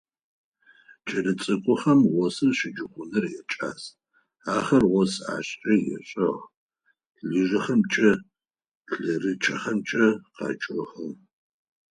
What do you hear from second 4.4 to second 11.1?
ахэр ос ӏашкӏэ ешӏэх, лыжэхэмкӏэ, лъэрычъэхэмкӏэ къачъыхьэ.